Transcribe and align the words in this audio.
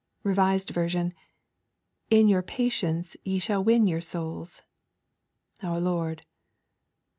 (Revised 0.23 0.71
Version: 0.71 1.13
'In 2.09 2.27
your 2.27 2.41
patience 2.41 3.15
ye 3.23 3.37
shall 3.37 3.63
win 3.63 3.85
your 3.85 4.01
souls.') 4.01 4.63
Our 5.61 5.79
Lord. 5.79 6.25